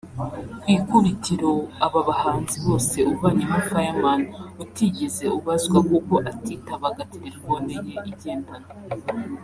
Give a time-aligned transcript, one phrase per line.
[0.61, 1.51] Ku ikubitiro
[1.85, 4.21] aba bahanzi bose uvanyemo Fireman
[4.63, 8.71] utigeze ubazwa kuko atitabaga telefone ye igendanwa